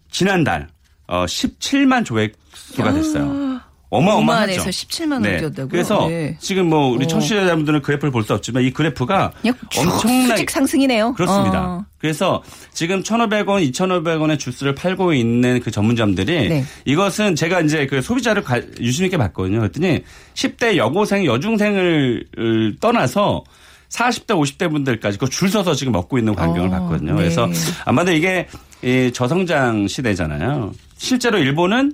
[0.09, 0.67] 지난달
[1.07, 3.51] 어 17만 조회수가 됐어요.
[3.93, 4.53] 어마어마하죠.
[4.61, 5.67] 5만에서 17만 원 뛰었다고요?
[5.67, 6.37] 그래서 네.
[6.39, 7.07] 지금 뭐 우리 어.
[7.09, 9.33] 청취자분들은 그래프를 볼 수 없지만 이 그래프가
[9.77, 11.13] 엄청나게 수직 상승이네요.
[11.13, 11.61] 그렇습니다.
[11.61, 11.85] 어.
[11.97, 12.41] 그래서
[12.73, 16.63] 지금 1,500원, 2,500원의 주스를 팔고 있는 그 전문점들이 네.
[16.85, 19.59] 이것은 제가 이제 그 소비자를 가- 유심 있게 봤거든요.
[19.59, 20.03] 그랬더니
[20.35, 23.43] 10대 여고생, 여중생을 을 떠나서
[23.91, 27.11] 40대, 50대 분들까지 그 줄 서서 지금 먹고 있는 광경을 어, 봤거든요.
[27.13, 27.17] 네.
[27.17, 27.47] 그래서
[27.85, 28.47] 아마도 이게
[28.83, 30.71] 이 저성장 시대잖아요.
[30.97, 31.93] 실제로 일본은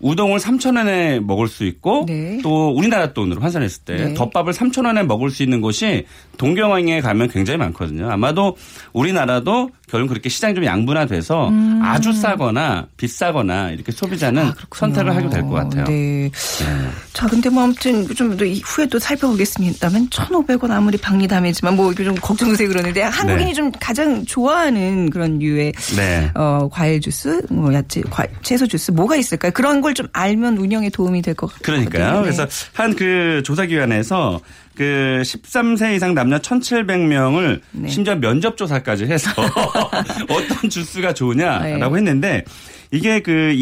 [0.00, 2.38] 우동을 3,000원에 먹을 수 있고 네.
[2.42, 4.14] 또 우리나라 돈으로 환산했을 때 네.
[4.14, 6.06] 덮밥을 3,000원에 먹을 수 있는 곳이
[6.36, 8.08] 동경항에 가면 굉장히 많거든요.
[8.10, 8.56] 아마도
[8.92, 11.80] 우리나라도 결국 그렇게 시장이 좀 양분화돼서 음.
[11.82, 15.84] 아주 싸거나 비싸거나 이렇게 소비자는 선택을 하게 될 것 같아요.
[15.84, 16.30] 아, 네.
[17.14, 22.68] 자, 근데 뭐 아무튼 좀더 후에 또 살펴보겠습니다만 1,500원 아무리 박리담이지만 뭐 이게 좀 걱정되세요
[22.68, 23.54] 그러는데 한국인이 네.
[23.54, 26.30] 좀 가장 좋아하는 그런 류의 네.
[26.34, 29.52] 어, 과일 주스, 뭐 야채, 과, 채소 주스 뭐가 있을까요?
[29.52, 31.62] 그런 걸 좀 알면 운영에 도움이 될 것 같아요.
[31.62, 32.22] 그러니까요.
[32.22, 34.40] 그래서 한 그 조사기관에서
[34.76, 37.88] 그 13세 이상 남녀 1,700명을 네.
[37.88, 39.30] 심지어 면접 조사까지 해서
[40.30, 41.98] 어떤 주스가 좋으냐라고 네.
[41.98, 42.44] 했는데
[42.90, 43.52] 이게 그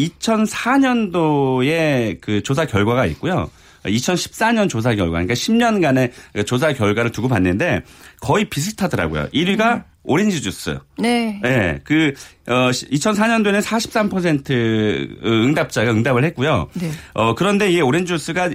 [0.91, 3.49] 2004년도에 그 조사 결과가 있고요.
[3.85, 7.81] 2014년 조사 결과, 그러니까 10년간의 조사 결과를 두고 봤는데
[8.19, 9.27] 거의 비슷하더라고요.
[9.33, 10.79] 1위가 오렌지 주스.
[10.97, 11.37] 네.
[11.43, 12.13] 네, 그,
[12.47, 16.69] 어, 2004년도에는 43% 응답자가 응답을 했고요.
[16.73, 16.89] 네.
[17.13, 18.49] 어, 그런데 이 오렌지 주스가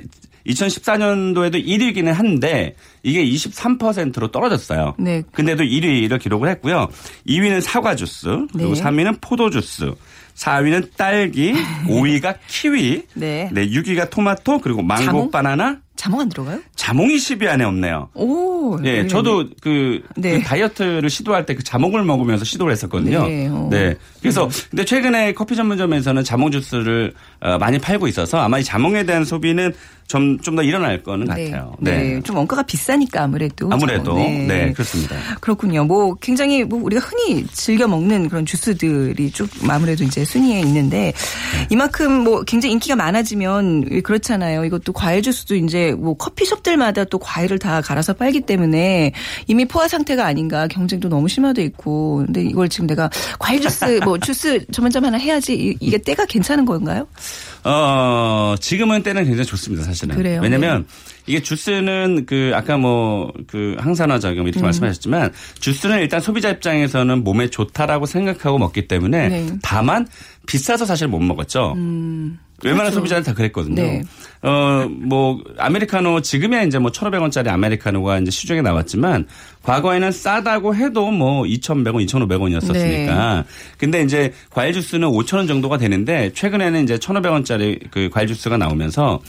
[0.46, 4.94] 2014년도에도 1위기는 한데 이게 23%로 떨어졌어요.
[4.98, 5.22] 네.
[5.32, 6.88] 근데도 1위를 기록을 했고요.
[7.28, 8.82] 2위는 사과 주스, 그리고 네.
[8.82, 9.92] 3위는 포도 주스,
[10.34, 11.52] 4위는 딸기,
[11.86, 13.50] 5위가 키위, 네.
[13.52, 15.30] 네, 6위가 토마토, 그리고 망고, 자몽?
[15.30, 16.58] 바나나, 자몽 안 들어가요?
[16.74, 18.08] 자몽이 10위 안에 없네요.
[18.14, 18.76] 오.
[18.82, 19.06] 예, 네.
[19.06, 20.38] 저도 그, 네.
[20.38, 23.28] 그 다이어트를 시도할 때 그 자몽을 먹으면서 시도를 했었거든요.
[23.28, 23.70] 네, 어.
[24.20, 29.24] 그래서 근데 최근에 커피 전문점에서는 자몽 주스를 어, 많이 팔고 있어서 아마 이 자몽에 대한
[29.24, 29.74] 소비는
[30.12, 31.74] 좀 좀 더 일어날 거는 같아요.
[31.80, 32.20] 네.
[32.22, 33.68] 좀 원가가 비싸니까 아무래도.
[33.72, 34.46] 아무래도 자몽.
[34.46, 34.72] 네.
[34.72, 35.16] 그렇습니다.
[35.40, 35.84] 그렇군요.
[35.84, 41.12] 뭐 굉장히 뭐 우리가 흔히 즐겨 먹는 그런 주스들이 쭉 아무래도 이제 순위에 있는데
[41.70, 44.64] 이만큼 뭐 굉장히 인기가 많아지면 그렇잖아요.
[44.66, 49.12] 이것도 과일 주스도 이제 뭐 커피숍들마다 또 과일을 다 갈아서 팔기 때문에
[49.46, 54.18] 이미 포화 상태가 아닌가 경쟁도 너무 심화돼 있고 근데 이걸 지금 내가 과일 주스 뭐
[54.18, 57.06] 주스 전문점 하나 해야지 이- 이게 때가 괜찮은 건가요?
[57.64, 60.16] 어, 지금은 때는 굉장히 좋습니다, 사실은.
[60.16, 60.40] 그래요?
[60.40, 60.48] 네.
[60.48, 60.86] 왜냐면
[61.26, 64.48] 이게 주스는 그 아까 뭐 그 항산화 작용 음.
[64.48, 69.46] 이렇게 말씀하셨지만 주스는 일단 소비자 입장에서는 몸에 좋다라고 생각하고 먹기 때문에 네.
[69.62, 70.06] 다만
[70.46, 71.74] 비싸서 사실 못 먹었죠.
[72.64, 73.74] 웬만한 소비자는 다 그랬거든요.
[73.74, 73.92] 그렇죠.
[73.92, 74.02] 네.
[74.42, 79.26] 어, 뭐, 아메리카노, 지금이야 이제 뭐 1,500원짜리 아메리카노가 이제 시중에 나왔지만
[79.62, 82.74] 과거에는 싸다고 해도 뭐 2,100원, 2,500원이었었으니까.
[82.74, 83.44] 네.
[83.78, 89.20] 근데 이제 과일 주스는 5,000원 정도가 되는데 최근에는 이제 1,500원짜리 그 과일 주스가 나오면서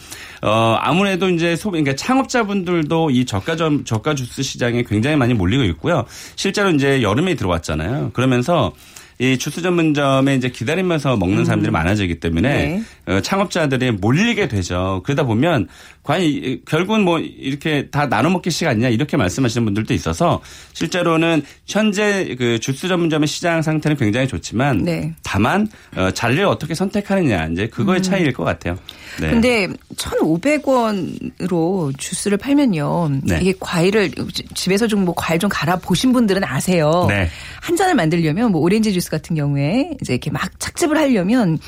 [0.41, 5.63] 어, 아무래도 이제 소비, 그러니까 창업자분들도 이 저가 점, 저가 주스 시장에 굉장히 많이 몰리고
[5.65, 6.05] 있고요.
[6.35, 8.11] 실제로 이제 여름에 들어왔잖아요.
[8.13, 8.73] 그러면서
[9.19, 13.13] 이 주스 전문점에 이제 기다리면서 먹는 사람들이 많아지기 때문에 네.
[13.13, 15.01] 어, 창업자들이 몰리게 되죠.
[15.05, 15.67] 그러다 보면
[16.03, 20.41] 과연 이- 결국은 뭐 이렇게 다 나눠 먹기 시간 아니냐 이렇게 말씀하시는 분들도 있어서
[20.73, 25.13] 실제로는 현재 그 주스 전문점의 시장 상태는 굉장히 좋지만 네.
[25.23, 28.77] 다만 어, 자리를 어떻게 선택하느냐 이제 그거의 차이일 것 같아요.
[29.21, 29.29] 네.
[29.29, 33.09] 근데 1,500원으로 주스를 팔면요.
[33.23, 33.39] 네.
[33.41, 34.11] 이게 과일을
[34.53, 37.07] 집에서 좀 뭐 과일 좀 갈아 보신 분들은 아세요.
[37.09, 37.27] 네.
[37.61, 41.59] 한 잔을 만들려면 뭐 오렌지 주스 같은 경우에 이제 이렇게 막 착즙을 하려면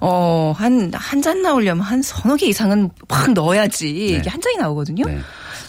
[0.00, 5.04] 어한 한 잔 나오려면 한 서너 개 이상은 확 넣어야지 이게 한 잔이 나오거든요.
[5.04, 5.18] 네.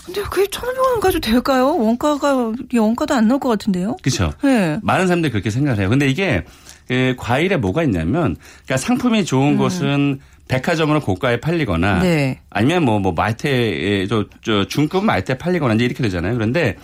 [0.06, 1.76] 근데 그게 1,500원 가지고 될까요?
[1.76, 3.98] 원가가 이 원가도 안 나올 것 같은데요.
[4.02, 4.32] 그렇죠.
[4.41, 4.80] 네.
[4.82, 5.89] 많은 사람들이 그렇게 생각을 해요.
[5.89, 6.46] 근데 이게
[6.88, 12.02] 그 과일에 뭐가 있냐면 그러니까 상품이 좋은 곳은 백화점으로 고가에 팔리거나 음.
[12.04, 12.39] 네.
[12.50, 16.34] 아니면 뭐, 뭐, 마트에, 저, 저, 중급 마트에 팔리거나 이제 이렇게 되잖아요.
[16.34, 16.78] 그런데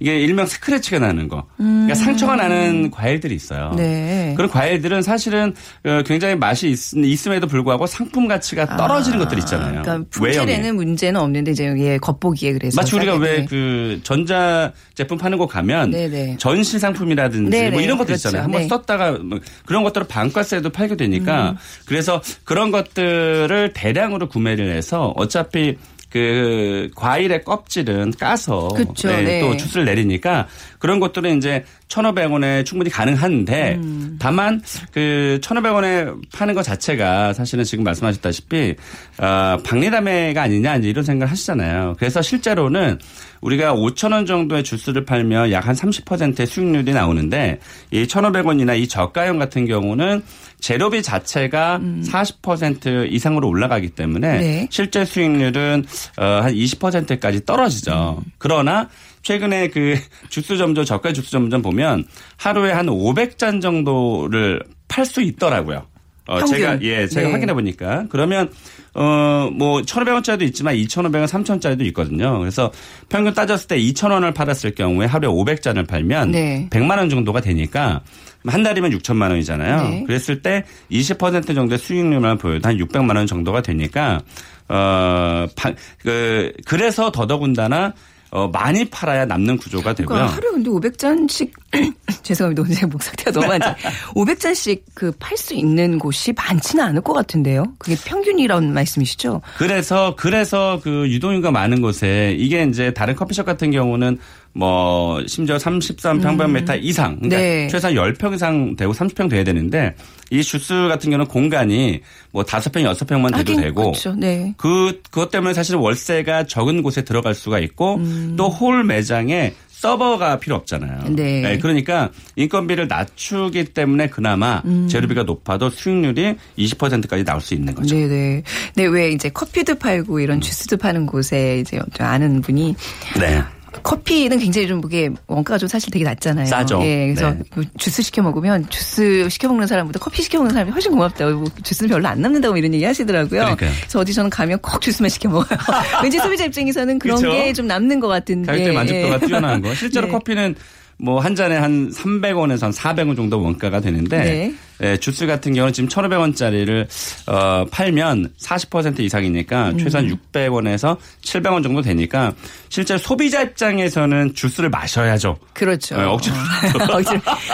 [0.00, 1.44] 이게 일명 스크래치가 나는 거.
[1.58, 3.70] 그러니까 상처가 나는 과일들이 있어요.
[3.72, 3.76] 음.
[3.76, 4.32] 네.
[4.34, 9.82] 그런 과일들은 사실은 어, 굉장히 맛이 있, 음에도 불구하고 상품 가치가 떨어지는 것들 있잖아요.
[9.82, 10.08] 그러니까.
[10.10, 13.44] 품질에는 문제는 없는데 이제 예, 겉보기에 그래서 마치 우리가 싸게, 왜 네.
[13.44, 16.36] 그 전자 제품 파는 곳 가면 네네.
[16.38, 17.70] 전시 상품이라든지 네네.
[17.70, 18.28] 뭐 이런 것도 그렇죠.
[18.28, 18.44] 있잖아요.
[18.44, 18.68] 한번 네.
[18.68, 20.96] 썼다가 뭐 그런 것들을 반가세에도 팔게 음.
[20.96, 25.76] 되니까 그래서 그런 것들을 대량으로 구매를 해서 어차피
[26.10, 29.40] 그 과일의 껍질은 까서 그쵸, 네, 네.
[29.40, 34.16] 또 주스를 내리니까 그런 것들은 이제 1,500원에 충분히 가능한데 음.
[34.18, 38.76] 다만 그 1,500원에 파는 것 자체가 사실은 지금 말씀하셨다시피
[39.18, 41.96] 어, 박리담회가 아니냐 이제 이런 생각을 하시잖아요.
[41.98, 42.98] 그래서 실제로는
[43.40, 47.58] 우리가 5,000원 정도의 주스를 팔면 약한 30%의 수익률이 나오는데
[47.90, 50.22] 이 1,500원이나 이 저가형 같은 경우는
[50.60, 54.40] 재료비 자체가 40% 이상으로 올라가기 때문에 음.
[54.40, 54.68] 네.
[54.70, 55.84] 실제 수익률은
[56.18, 58.22] 어, 한 20%까지 떨어지죠.
[58.24, 58.32] 음.
[58.38, 58.88] 그러나
[59.22, 62.04] 최근에 그 주스 점점 저가 주스 점점 보면
[62.36, 65.86] 하루에 한 500잔 정도를 팔 수 있더라고요.
[66.26, 66.58] 어, 평균.
[66.58, 67.32] 제가 예, 제가 네.
[67.32, 68.50] 확인해 보니까 그러면
[68.94, 72.38] 어뭐 1,500원짜리도 있지만 2,500원, 3,000원짜리도 있거든요.
[72.38, 72.70] 그래서
[73.08, 76.68] 평균 따졌을 때 2,000원을 팔았을 경우에 하루에 500잔을 팔면 네.
[76.70, 78.02] 100만 원 정도가 되니까
[78.46, 79.88] 한 달이면 6천만 원이잖아요.
[79.88, 80.04] 네.
[80.06, 84.20] 그랬을 때 20% 정도의 수익률만 보여도 한 600만 원 정도가 되니까
[84.68, 87.92] 어, 파- 그, 그래서 더더군다나
[88.32, 90.14] 어, 많이 팔아야 남는 구조가 되고요.
[90.16, 91.50] 그러니까 하루에 근데 500잔씩
[92.22, 92.62] 죄송합니다.
[92.62, 93.74] 오늘 제목 상태가 너무 안 좋아.
[94.14, 97.64] 500잔씩 그 팔 수 있는 곳이 많지는 않을 것 같은데요.
[97.78, 99.40] 그게 평균이라는 말씀이시죠?
[99.58, 104.18] 그래서 그래서 그 유동인구가 많은 곳에 이게 이제 다른 커피숍 같은 경우는
[104.52, 107.68] 뭐 심지어 33평방미터 이상 그러니까 네.
[107.68, 109.94] 최소한 10평 이상 되고 30평 돼야 되는데
[110.30, 112.00] 이 주스 같은 경우는 공간이
[112.32, 114.14] 뭐 5평, 6평만 돼도 되고 그렇죠.
[114.14, 114.52] 네.
[114.56, 118.34] 그 그것 때문에 사실 월세가 적은 곳에 들어갈 수가 있고 음.
[118.36, 121.04] 또홀 매장에 서버가 필요 없잖아요.
[121.16, 121.56] 네.
[121.58, 124.86] 그러니까 인건비를 낮추기 때문에 그나마 음.
[124.88, 127.94] 재료비가 높아도 수익률이 20%까지 나올 수 있는 거죠.
[127.94, 128.42] 네네.
[128.74, 132.74] 네, 왜 이제 커피도 팔고 이런 주스도 파는 곳에 이제 좀 아는 분이
[133.18, 133.42] 네.
[133.82, 136.46] 커피는 굉장히 좀 그게 원가가 좀 사실 되게 낮잖아요.
[136.46, 136.80] 싸죠.
[136.82, 137.38] 예, 그래서 네.
[137.50, 141.44] 그 주스 시켜 먹으면 주스 시켜 먹는 사람보다 커피 시켜 먹는 사람이 훨씬 고맙다고 뭐
[141.62, 143.40] 주스는 별로 안 남는다고 이런 얘기 하시더라고요.
[143.40, 143.70] 그러니까요.
[143.80, 145.58] 그래서 어디 저는 가면 꼭 주스만 시켜 먹어요.
[146.02, 147.20] 왠지 소비자 입장에서는 그런?
[147.20, 148.46] 게 좀 남는 것 같은데.
[148.52, 149.26] 가격대 만족도가 예.
[149.26, 149.74] 뛰어난 거.
[149.74, 150.12] 실제로 네.
[150.12, 150.54] 커피는
[151.02, 154.54] 뭐 한 잔에 한 300원에서 한 400원 정도 원가가 되는데 네.
[154.82, 156.86] 예, 주스 같은 경우는 지금 1,500원짜리를
[157.26, 159.78] 어, 팔면 40% 이상이니까 음.
[159.78, 162.32] 최소한 600원에서 700원 정도 되니까
[162.70, 165.36] 실제 소비자 입장에서는 주스를 마셔야죠.
[165.52, 165.96] 그렇죠.
[165.98, 166.34] 네, 억지로.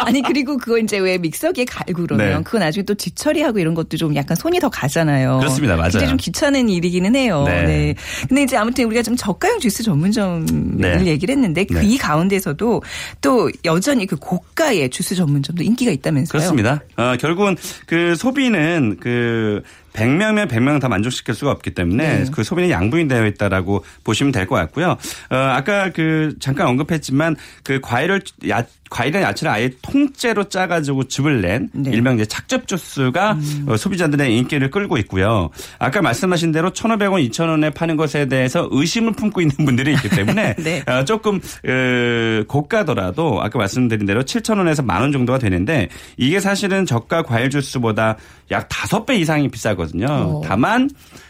[0.04, 2.42] 아니 그리고 그거 이제 왜 믹서기에 갈고 그러면 네.
[2.44, 5.38] 그거 나중에 또 뒤처리하고 이런 것도 좀 약간 손이 더 가잖아요.
[5.38, 5.74] 그렇습니다.
[5.74, 5.90] 맞아요.
[5.92, 7.42] 근데 좀 귀찮은 일이기는 해요.
[7.48, 7.62] 네.
[7.64, 7.94] 네.
[8.28, 11.06] 근데 이제 아무튼 우리가 좀 저가형 주스 전문점을 네.
[11.06, 11.86] 얘기를 했는데 그 네.
[11.86, 12.82] 이 가운데서도
[13.20, 16.30] 또 여전히 그 고가의 주스 전문점도 인기가 있다면서요.
[16.30, 16.80] 그렇습니다.
[16.96, 19.62] 어, 결국은 그 소비는 그
[19.96, 22.24] 100명이면 100명 다 만족시킬 수가 없기 때문에 네.
[22.32, 24.90] 그 소비는 양분이 되어 있다라고 보시면 될 것 같고요.
[25.30, 31.68] 어, 아까 그 잠깐 언급했지만 그 과일을 야, 과일이나 야채를 아예 통째로 짜가지고 즙을 낸
[31.72, 31.90] 네.
[31.90, 31.92] 음.
[31.94, 35.50] 일명 이제 착즙 주스가 어, 소비자들의 인기를 끌고 있고요.
[35.80, 40.84] 아까 말씀하신 대로 1,500원, 2,000원에 파는 것에 대해서 의심을 품고 있는 분들이 있기 때문에 네.
[40.86, 47.22] 어, 조금 어, 고가더라도 아까 말씀드린 대로 7,000원에서 만 원 정도가 되는데 이게 사실은 저가
[47.22, 48.16] 과일 주스보다
[48.50, 49.85] 약 5배 이상이 비싸거든요.
[50.10, 50.42] 어.
[50.44, 50.88] 다만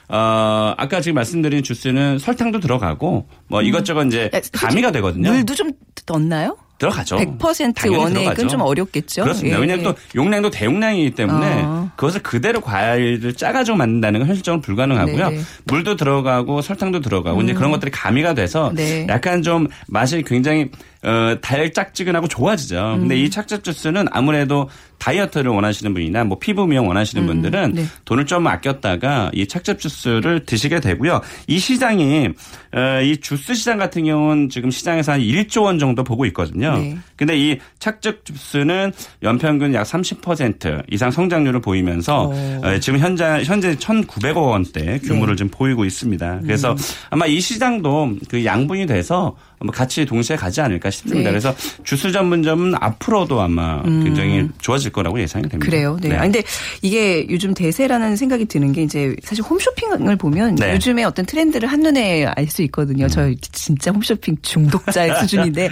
[0.09, 5.31] 어, 아까 지금 말씀드린 주스는 설탕도 들어가고 뭐 이것저것 이제 야, 가미가 되거든요.
[5.33, 5.73] 물도 좀
[6.07, 6.57] 넣나요?
[6.79, 7.17] 들어가죠.
[7.17, 8.49] 100% 당연히 원액은.
[8.49, 9.23] 좀 어렵겠죠.
[9.23, 9.57] 그렇습니다.
[9.57, 9.61] 예.
[9.61, 11.91] 왜냐하면 또 용량도 대용량이기 때문에 어.
[11.97, 15.31] 그것을 그대로 과일을 짜가지고 만든다는 건 현실적으로 불가능하고요.
[15.31, 15.37] 네.
[15.37, 15.47] 음.
[15.65, 19.07] 물도 들어가고 설탕도 들어가고 이제 그런 것들이 가미가 돼서 네.
[19.09, 20.71] 약간 좀 맛이 굉장히
[21.03, 22.97] 어, 달짝지근하고 좋아지죠.
[22.99, 23.21] 근데 음.
[23.21, 27.85] 이 착즙 주스는 아무래도 다이어트를 원하시는 분이나 뭐 피부 미용 원하시는 분들은 네.
[28.05, 31.21] 돈을 좀 아꼈다가 이 착즙 주스를 드시게 되고요.
[31.47, 32.31] 이 시장이
[32.75, 36.77] 어, 이 주스 시장 같은 경우는 지금 시장에서 한 1조 원 정도 보고 있거든요.
[36.79, 36.97] 네.
[37.15, 42.33] 근데 이 착즙 주스는 연평균 약 30% 이상 성장률을 보이면서 오.
[42.65, 46.41] 어, 지금 현재 현재 1,900억 원대 규모를 좀 보이고 있습니다.
[46.43, 46.77] 그래서 음.
[47.11, 51.29] 아마 이 시장도 그 양분이 돼서 뭐 같이 동시에 가지 않을까 싶습니다.
[51.29, 51.31] 네.
[51.31, 55.57] 그래서 주스 전문점은 앞으로도 아마 굉장히 좋아질 거라고 예상이 됩니다.
[55.57, 55.61] 음.
[55.61, 55.97] 그래요.
[56.01, 56.15] 네.
[56.17, 56.43] 아 근데
[56.83, 60.71] 이게 요즘 대세라는 생각이 드는 게 이제 사실 홈쇼핑을 보면 네.
[60.71, 60.75] 음.
[60.75, 63.09] 요즘에 어떤 트렌드를 한눈에 알 수 있거든요.
[63.09, 65.69] 저 진짜 홈쇼핑 중독자의 수준인데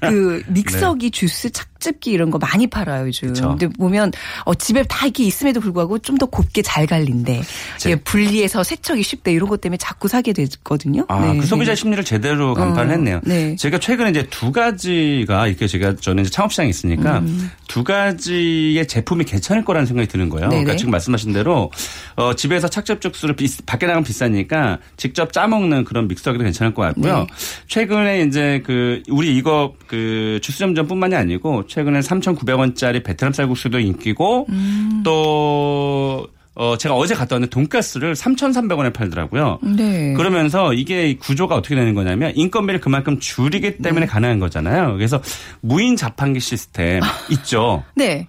[0.00, 3.28] 그 믹서기, 주스, 착즙기 이런 거 많이 팔아요 요즘.
[3.28, 3.48] 그쵸.
[3.50, 4.10] 근데 보면
[4.46, 7.42] 어, 집에 다 이게 있음에도 불구하고 좀 더 곱게 잘 갈린대.
[7.78, 11.04] 제- 예, 분리해서 세척이 쉽대 이런 것 때문에 자꾸 사게 됐거든요.
[11.08, 11.38] 아, 네.
[11.40, 13.20] 그 소비자 심리를 제대로 어, 했네요.
[13.26, 13.56] 네.
[13.56, 17.50] 제가 최근에 이제 두 가지가 이렇게 제가 저는 이제 창업 시장에 있으니까 음.
[17.68, 20.48] 두 가지의 제품이 괜찮을 거라는 생각이 드는 거예요.
[20.48, 20.62] 네네.
[20.62, 21.70] 그러니까 지금 말씀하신 대로
[22.16, 26.82] 어, 집에서 착즙 주스를 비, 밖에 나가면 비싸니까 직접 짜 먹는 그런 믹서기도 괜찮을 것
[26.82, 27.18] 같고요.
[27.20, 27.26] 네.
[27.68, 35.02] 최근에 이제 그 우리 이거 그 주스점점뿐만이 아니고 최근에 3,900원짜리 베트남 쌀국수도 인기고 음.
[35.04, 39.58] 또 어, 제가 어제 갔다 왔는데 돈가스를 3,300원에 팔더라고요.
[39.76, 40.12] 네.
[40.14, 43.78] 그러면서 이게 구조가 어떻게 되는 거냐면 인건비를 그만큼 줄이기 네.
[43.78, 44.94] 때문에 가능한 거잖아요.
[44.94, 45.20] 그래서
[45.60, 47.82] 무인 자판기 시스템 있죠.
[47.96, 48.28] 네.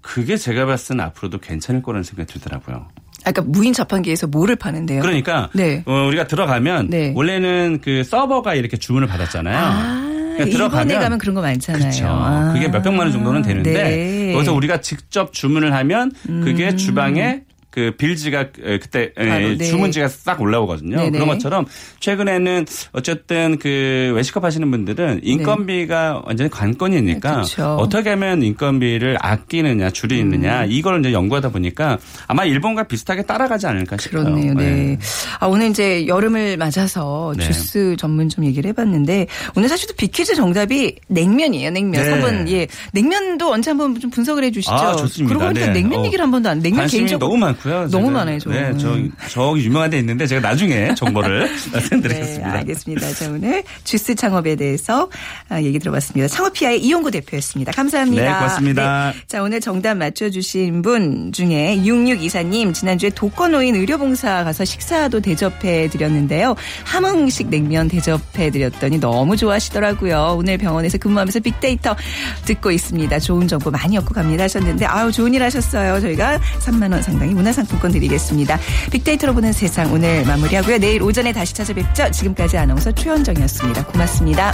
[0.00, 2.88] 그게 제가 봤을 때는 앞으로도 괜찮을 거라는 생각이 들더라고요.
[3.24, 5.02] 아까 무인 자판기에서 뭐를 파는데요?
[5.02, 5.82] 그러니까 네.
[5.84, 7.12] 어, 우리가 들어가면 네.
[7.14, 9.58] 원래는 그 서버가 이렇게 주문을 받았잖아요.
[9.58, 11.80] 아, 그러니까 일본에 가면 그런 거 많잖아요.
[11.82, 12.06] 그렇죠.
[12.06, 12.52] 아.
[12.54, 14.28] 그게 몇 백만 원 정도는 되는데 네.
[14.30, 14.32] 음.
[14.34, 16.12] 거기서 우리가 직접 주문을 하면
[16.44, 17.42] 그게 주방에
[17.78, 19.64] 그그 빌지가 에, 그때 에, 바로, 네.
[19.64, 20.96] 주문지가 싹 올라오거든요.
[20.96, 21.10] 네네.
[21.10, 21.66] 그런 것처럼
[22.00, 27.76] 최근에는 어쨌든 그 외식업 하시는 분들은 인건비가 완전히 관건이니까 네, 그쵸.
[27.76, 30.66] 어떻게 하면 인건비를 아끼느냐 줄이느냐 음.
[30.70, 34.24] 이걸 이제 연구하다 보니까 아마 일본과 비슷하게 따라가지 않을까 싶어요.
[34.24, 34.54] 그렇네요.
[34.54, 34.98] 네.
[35.38, 37.44] 아, 오늘 이제 여름을 맞아서 네.
[37.44, 41.70] 주스 전문점 얘기를 해봤는데 오늘 사실 또 비키즈 정답이 냉면이에요.
[41.70, 42.02] 냉면.
[42.02, 42.10] 네.
[42.10, 42.66] 3번 예.
[42.92, 44.72] 냉면도 언제 한번 좀 분석을 해주시죠.
[44.74, 45.34] 아, 좋습니다.
[45.34, 45.80] 그러고 보니까 네.
[45.80, 46.60] 냉면 어, 얘기를 한 번도 안.
[46.60, 47.67] 냉면 개인적으로 너무 많고요.
[47.68, 48.10] 너무 제가.
[48.10, 48.38] 많아요.
[48.38, 48.50] 저.
[48.50, 48.96] 네, 저,
[49.28, 52.52] 저 유명한 데 있는데 제가 나중에 정보를 네, 말씀드리겠습니다.
[52.52, 53.12] 알겠습니다.
[53.12, 55.08] 자, 오늘 주스 창업에 대해서
[55.48, 56.28] 아, 얘기 들어봤습니다.
[56.28, 57.72] 창업피아의 이용구 대표였습니다.
[57.72, 58.22] 감사합니다.
[58.22, 59.12] 네, 고맙습니다.
[59.14, 59.22] 네.
[59.26, 66.54] 자, 오늘 정답 맞춰주신 분 중에 6624님, 지난주에 독거노인 의료봉사 가서 식사도 대접해 드렸는데요.
[66.84, 70.36] 함흥식 냉면 대접해 드렸더니 너무 좋아하시더라고요.
[70.38, 71.96] 오늘 병원에서 근무하면서 빅데이터
[72.44, 73.18] 듣고 있습니다.
[73.18, 76.00] 좋은 정보 많이 얻고 갑니다 하셨는데, 아유, 좋은 일 하셨어요.
[76.00, 78.58] 저희가 3만원 상당의 문화 상품권 드리겠습니다.
[78.90, 80.78] 빅데이터로 보는 세상 오늘 마무리하고요.
[80.78, 82.10] 내일 오전에 다시 찾아뵙죠.
[82.10, 83.86] 지금까지 아나운서 최현정이었습니다.
[83.86, 84.52] 고맙습니다.